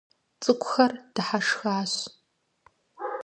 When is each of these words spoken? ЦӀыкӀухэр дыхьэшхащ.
ЦӀыкӀухэр 0.41 0.91
дыхьэшхащ. 1.13 1.93